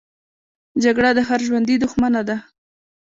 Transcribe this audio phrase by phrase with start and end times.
[0.83, 2.37] جګړه د هر ژوندي دښمنه ده